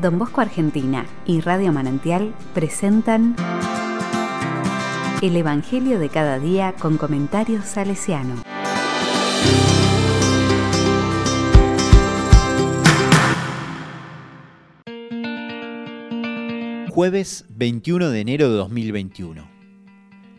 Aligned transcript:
Don 0.00 0.16
Bosco 0.16 0.40
Argentina 0.40 1.06
y 1.26 1.40
Radio 1.40 1.72
Manantial 1.72 2.32
presentan 2.54 3.34
El 5.22 5.34
Evangelio 5.36 5.98
de 5.98 6.08
cada 6.08 6.38
día 6.38 6.72
con 6.78 6.98
comentarios 6.98 7.64
salesiano. 7.64 8.36
Jueves 16.90 17.44
21 17.48 18.10
de 18.10 18.20
enero 18.20 18.50
de 18.50 18.56
2021. 18.56 19.48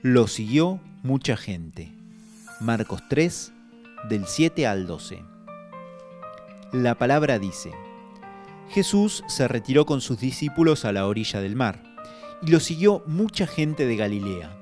Lo 0.03 0.27
siguió 0.27 0.79
mucha 1.03 1.35
gente. 1.35 1.91
Marcos 2.61 3.01
3, 3.09 3.51
del 4.07 4.25
7 4.25 4.67
al 4.67 4.87
12. 4.87 5.21
La 6.71 6.95
palabra 6.95 7.39
dice, 7.39 7.71
Jesús 8.69 9.23
se 9.27 9.47
retiró 9.47 9.85
con 9.85 9.99
sus 9.99 10.19
discípulos 10.19 10.85
a 10.85 10.91
la 10.91 11.07
orilla 11.07 11.41
del 11.41 11.55
mar, 11.55 11.83
y 12.41 12.51
lo 12.51 12.59
siguió 12.59 13.03
mucha 13.07 13.47
gente 13.47 13.85
de 13.85 13.95
Galilea. 13.95 14.55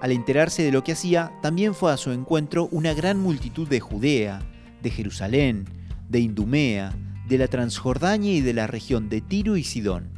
Al 0.00 0.12
enterarse 0.12 0.62
de 0.62 0.72
lo 0.72 0.82
que 0.82 0.92
hacía, 0.92 1.30
también 1.42 1.74
fue 1.74 1.92
a 1.92 1.96
su 1.96 2.10
encuentro 2.10 2.68
una 2.72 2.94
gran 2.94 3.18
multitud 3.18 3.68
de 3.68 3.80
Judea, 3.80 4.40
de 4.82 4.90
Jerusalén, 4.90 5.66
de 6.08 6.20
Indumea, 6.20 6.92
de 7.28 7.38
la 7.38 7.48
Transjordania 7.48 8.32
y 8.32 8.40
de 8.40 8.54
la 8.54 8.66
región 8.66 9.08
de 9.08 9.20
Tiro 9.20 9.56
y 9.56 9.62
Sidón. 9.62 10.10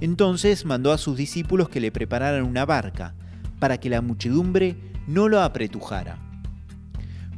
Entonces 0.00 0.64
mandó 0.64 0.92
a 0.92 0.98
sus 0.98 1.16
discípulos 1.16 1.68
que 1.68 1.80
le 1.80 1.92
prepararan 1.92 2.44
una 2.44 2.64
barca, 2.64 3.14
para 3.58 3.78
que 3.78 3.90
la 3.90 4.00
muchedumbre 4.00 4.76
no 5.06 5.28
lo 5.28 5.40
apretujara. 5.40 6.18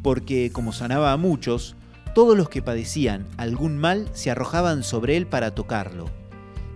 Porque, 0.02 0.50
como 0.52 0.72
sanaba 0.72 1.12
a 1.12 1.16
muchos, 1.16 1.76
todos 2.18 2.36
los 2.36 2.48
que 2.48 2.62
padecían 2.62 3.28
algún 3.36 3.78
mal 3.78 4.08
se 4.12 4.28
arrojaban 4.28 4.82
sobre 4.82 5.16
él 5.16 5.28
para 5.28 5.54
tocarlo, 5.54 6.06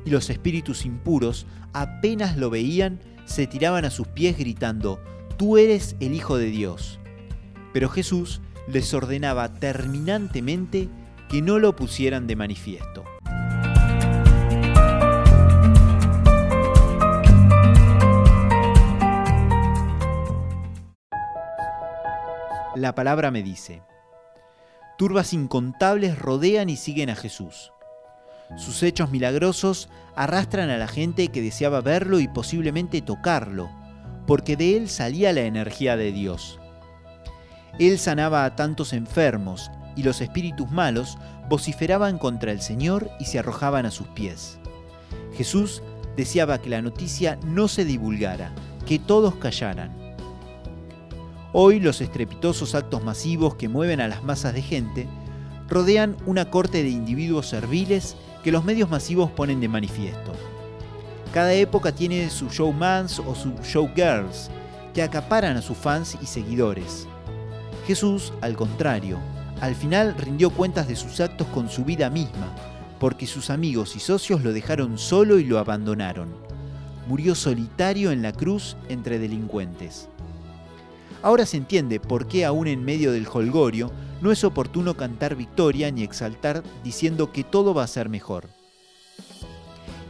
y 0.05 0.11
los 0.11 0.31
espíritus 0.31 0.87
impuros, 0.87 1.49
apenas 1.73 2.37
lo 2.37 2.49
veían, 2.49 3.01
se 3.25 3.49
tiraban 3.49 3.85
a 3.85 3.91
sus 3.91 4.07
pies 4.07 4.39
gritando, 4.39 5.01
Tú 5.37 5.59
eres 5.59 5.97
el 5.99 6.15
Hijo 6.15 6.37
de 6.37 6.47
Dios. 6.47 7.01
Pero 7.73 7.89
Jesús 7.89 8.41
les 8.69 8.95
ordenaba 8.95 9.53
terminantemente 9.53 10.89
que 11.29 11.43
no 11.43 11.59
lo 11.59 11.75
pusieran 11.75 12.29
de 12.29 12.37
manifiesto. 12.37 13.03
La 22.77 22.95
palabra 22.95 23.33
me 23.33 23.43
dice, 23.43 23.83
turbas 25.03 25.33
incontables 25.33 26.17
rodean 26.17 26.71
y 26.71 26.77
siguen 26.77 27.11
a 27.11 27.17
Jesús. 27.17 27.73
Sus 28.57 28.85
hechos 28.85 29.11
milagrosos 29.11 29.89
arrastran 30.15 30.71
a 30.71 30.77
la 30.77 30.87
gente 30.87 31.27
que 31.27 31.43
deseaba 31.43 31.81
verlo 31.81 32.21
y 32.21 32.29
posiblemente 32.29 33.03
tocarlo, 33.03 33.69
porque 34.29 34.57
de 34.57 34.77
él 34.77 34.89
salía 34.89 35.33
la 35.33 35.41
energía 35.41 35.97
de 35.97 36.13
Dios. 36.13 36.61
Él 37.81 37.99
sanaba 37.99 38.45
a 38.45 38.55
tantos 38.55 38.93
enfermos, 38.93 39.73
y 39.97 40.05
los 40.05 40.21
espíritus 40.21 40.71
malos 40.71 41.19
vociferaban 41.49 42.17
contra 42.17 42.53
el 42.53 42.61
Señor 42.61 43.11
y 43.19 43.25
se 43.25 43.41
arrojaban 43.41 43.87
a 43.87 43.91
sus 43.91 44.07
pies. 44.07 44.61
Jesús 45.35 45.83
deseaba 46.17 46.59
que 46.59 46.71
la 46.71 46.81
noticia 46.81 47.41
no 47.45 47.67
se 47.67 47.85
divulgara, 47.85 48.53
que 48.87 49.01
todos 49.01 49.35
callaran. 49.35 50.02
Hoy 51.55 51.81
los 51.81 52.01
estrepitosos 52.01 52.75
actos 52.75 53.05
masivos 53.05 53.57
que 53.57 53.69
mueven 53.69 54.01
a 54.01 54.09
las 54.09 54.25
masas 54.25 54.55
de 54.55 54.63
gente 54.63 55.07
rodean 55.69 56.17
una 56.25 56.51
corte 56.51 56.83
de 56.83 56.89
individuos 56.89 57.47
serviles 57.47 58.17
que 58.43 58.51
los 58.51 58.65
medios 58.65 58.89
masivos 58.89 59.31
ponen 59.31 59.61
de 59.61 59.69
manifiesto. 59.69 60.33
Cada 61.35 61.53
época 61.53 61.93
tiene 61.93 62.31
sus 62.31 62.55
showmans 62.55 63.19
o 63.19 63.35
sus 63.35 63.53
showgirls 63.63 64.51
que 64.95 65.03
acaparan 65.03 65.59
a 65.59 65.63
sus 65.63 65.77
fans 65.77 66.17
y 66.23 66.27
seguidores. 66.27 67.07
Jesús, 67.87 68.33
al 68.41 68.57
contrario, 68.57 69.19
al 69.61 69.75
final 69.75 70.15
rindió 70.17 70.49
cuentas 70.49 70.89
de 70.89 70.97
sus 70.97 71.21
actos 71.21 71.47
con 71.49 71.69
su 71.69 71.85
vida 71.85 72.09
misma, 72.09 72.51
porque 72.99 73.27
sus 73.27 73.51
amigos 73.51 73.95
y 73.95 74.01
socios 74.01 74.43
lo 74.43 74.55
dejaron 74.55 74.97
solo 74.97 75.39
y 75.39 75.45
lo 75.45 75.59
abandonaron. 75.59 76.35
Murió 77.09 77.35
solitario 77.35 78.11
en 78.11 78.23
la 78.23 78.33
cruz 78.33 78.75
entre 78.89 79.19
delincuentes. 79.19 80.09
Ahora 81.23 81.47
se 81.47 81.57
entiende 81.57 82.01
por 82.01 82.27
qué 82.27 82.45
aún 82.45 82.67
en 82.67 82.85
medio 82.85 83.13
del 83.13 83.29
holgorio 83.33 83.93
no 84.21 84.33
es 84.33 84.43
oportuno 84.43 84.97
cantar 84.97 85.37
victoria 85.37 85.91
ni 85.93 86.03
exaltar 86.03 86.65
diciendo 86.83 87.33
que 87.33 87.45
todo 87.45 87.75
va 87.75 87.85
a 87.85 87.89
ser 87.89 88.09
mejor. 88.09 88.49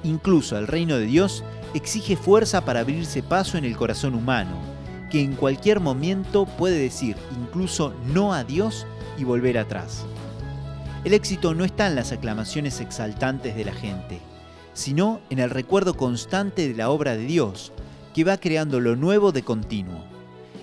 Incluso 0.04 0.56
el 0.56 0.66
reino 0.66 0.96
de 0.96 1.04
Dios 1.04 1.44
exige 1.74 2.16
fuerza 2.16 2.64
para 2.64 2.80
abrirse 2.80 3.22
paso 3.22 3.58
en 3.58 3.64
el 3.64 3.76
corazón 3.76 4.14
humano, 4.14 4.56
que 5.10 5.20
en 5.20 5.34
cualquier 5.36 5.80
momento 5.80 6.46
puede 6.46 6.78
decir 6.78 7.16
incluso 7.38 7.94
no 8.06 8.32
a 8.32 8.42
Dios 8.42 8.86
y 9.18 9.24
volver 9.24 9.58
atrás. 9.58 10.06
El 11.04 11.12
éxito 11.12 11.54
no 11.54 11.64
está 11.64 11.88
en 11.88 11.94
las 11.94 12.12
aclamaciones 12.12 12.80
exaltantes 12.80 13.54
de 13.54 13.66
la 13.66 13.72
gente, 13.72 14.18
sino 14.72 15.20
en 15.28 15.40
el 15.40 15.50
recuerdo 15.50 15.94
constante 15.94 16.66
de 16.66 16.74
la 16.74 16.88
obra 16.88 17.16
de 17.16 17.26
Dios, 17.26 17.72
que 18.14 18.24
va 18.24 18.38
creando 18.38 18.80
lo 18.80 18.96
nuevo 18.96 19.32
de 19.32 19.42
continuo 19.42 20.11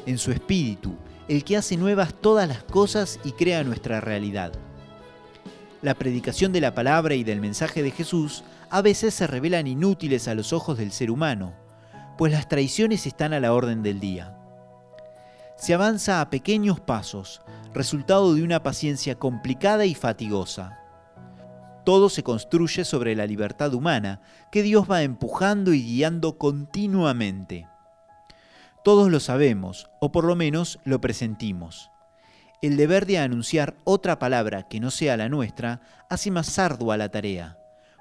en 0.09 0.17
su 0.17 0.31
espíritu, 0.31 0.97
el 1.27 1.43
que 1.43 1.55
hace 1.55 1.77
nuevas 1.77 2.15
todas 2.15 2.47
las 2.47 2.63
cosas 2.63 3.19
y 3.23 3.33
crea 3.33 3.63
nuestra 3.63 4.01
realidad. 4.01 4.51
La 5.83 5.93
predicación 5.93 6.51
de 6.51 6.61
la 6.61 6.73
palabra 6.73 7.13
y 7.13 7.23
del 7.23 7.39
mensaje 7.39 7.83
de 7.83 7.91
Jesús 7.91 8.43
a 8.71 8.81
veces 8.81 9.13
se 9.13 9.27
revelan 9.27 9.67
inútiles 9.67 10.27
a 10.27 10.33
los 10.33 10.51
ojos 10.51 10.79
del 10.79 10.91
ser 10.91 11.11
humano, 11.11 11.53
pues 12.17 12.33
las 12.33 12.49
traiciones 12.49 13.05
están 13.05 13.33
a 13.33 13.39
la 13.39 13.53
orden 13.53 13.83
del 13.83 13.99
día. 13.99 14.35
Se 15.57 15.75
avanza 15.75 16.21
a 16.21 16.29
pequeños 16.31 16.79
pasos, 16.79 17.41
resultado 17.71 18.33
de 18.33 18.41
una 18.41 18.63
paciencia 18.63 19.13
complicada 19.13 19.85
y 19.85 19.93
fatigosa. 19.93 20.79
Todo 21.85 22.09
se 22.09 22.23
construye 22.23 22.83
sobre 22.83 23.15
la 23.15 23.27
libertad 23.27 23.75
humana 23.75 24.21
que 24.51 24.63
Dios 24.63 24.89
va 24.89 25.03
empujando 25.03 25.71
y 25.71 25.83
guiando 25.83 26.39
continuamente. 26.39 27.67
Todos 28.83 29.11
lo 29.11 29.19
sabemos, 29.19 29.89
o 29.99 30.11
por 30.11 30.23
lo 30.23 30.35
menos 30.35 30.79
lo 30.85 31.01
presentimos. 31.01 31.91
El 32.61 32.77
deber 32.77 33.05
de 33.05 33.19
anunciar 33.19 33.75
otra 33.83 34.19
palabra 34.19 34.63
que 34.63 34.79
no 34.79 34.89
sea 34.89 35.17
la 35.17 35.29
nuestra 35.29 35.81
hace 36.09 36.31
más 36.31 36.57
ardua 36.59 36.97
la 36.97 37.09
tarea, 37.09 37.57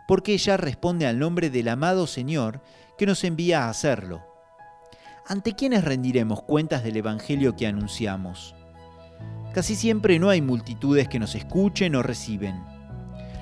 porque 0.06 0.34
ella 0.34 0.56
responde 0.56 1.06
al 1.06 1.18
nombre 1.18 1.50
del 1.50 1.68
amado 1.68 2.06
Señor 2.06 2.62
que 2.96 3.06
nos 3.06 3.24
envía 3.24 3.64
a 3.64 3.70
hacerlo. 3.70 4.24
¿Ante 5.26 5.54
quiénes 5.54 5.84
rendiremos 5.84 6.42
cuentas 6.42 6.82
del 6.82 6.96
Evangelio 6.96 7.54
que 7.54 7.66
anunciamos? 7.66 8.54
Casi 9.52 9.74
siempre 9.74 10.18
no 10.18 10.30
hay 10.30 10.40
multitudes 10.40 11.08
que 11.08 11.18
nos 11.18 11.34
escuchen 11.34 11.96
o 11.96 12.02
reciben. 12.02 12.62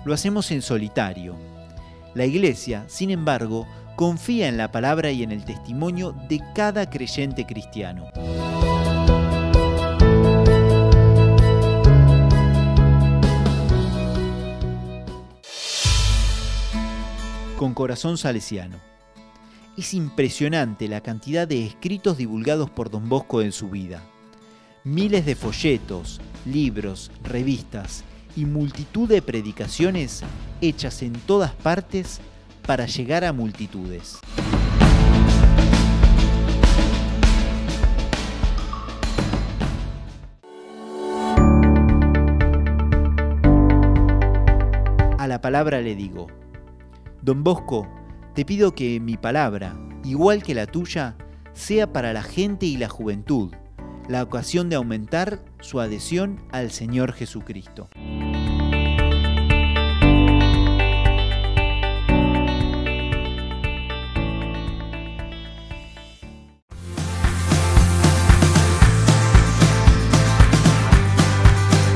Lo 0.04 0.14
hacemos 0.14 0.50
en 0.50 0.62
solitario. 0.62 1.36
La 2.14 2.24
Iglesia, 2.24 2.84
sin 2.88 3.10
embargo, 3.10 3.66
confía 3.96 4.46
en 4.48 4.58
la 4.58 4.70
palabra 4.70 5.10
y 5.10 5.22
en 5.22 5.32
el 5.32 5.44
testimonio 5.44 6.14
de 6.28 6.42
cada 6.54 6.88
creyente 6.88 7.46
cristiano. 7.46 8.10
Con 17.58 17.72
corazón 17.72 18.18
salesiano. 18.18 18.76
Es 19.78 19.94
impresionante 19.94 20.88
la 20.88 21.00
cantidad 21.00 21.48
de 21.48 21.64
escritos 21.64 22.18
divulgados 22.18 22.68
por 22.68 22.90
Don 22.90 23.08
Bosco 23.08 23.40
en 23.40 23.52
su 23.52 23.70
vida. 23.70 24.02
Miles 24.84 25.24
de 25.24 25.34
folletos, 25.34 26.20
libros, 26.44 27.10
revistas 27.22 28.04
y 28.36 28.44
multitud 28.44 29.08
de 29.08 29.22
predicaciones 29.22 30.22
hechas 30.60 31.02
en 31.02 31.14
todas 31.14 31.52
partes 31.52 32.20
para 32.66 32.86
llegar 32.86 33.24
a 33.24 33.32
multitudes. 33.32 34.18
A 45.18 45.28
la 45.28 45.40
palabra 45.40 45.80
le 45.80 45.94
digo, 45.94 46.26
Don 47.22 47.42
Bosco, 47.42 47.88
te 48.34 48.44
pido 48.44 48.74
que 48.74 49.00
mi 49.00 49.16
palabra, 49.16 49.76
igual 50.04 50.42
que 50.42 50.54
la 50.54 50.66
tuya, 50.66 51.16
sea 51.52 51.92
para 51.92 52.12
la 52.12 52.22
gente 52.22 52.66
y 52.66 52.76
la 52.76 52.88
juventud, 52.88 53.52
la 54.08 54.22
ocasión 54.22 54.68
de 54.68 54.76
aumentar 54.76 55.40
su 55.60 55.80
adhesión 55.80 56.40
al 56.52 56.70
Señor 56.70 57.12
Jesucristo. 57.12 57.88